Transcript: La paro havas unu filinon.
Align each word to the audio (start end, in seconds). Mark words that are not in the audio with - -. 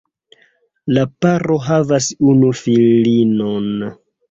La 0.97 1.03
paro 1.25 1.59
havas 1.67 2.09
unu 2.33 2.51
filinon. 2.65 3.73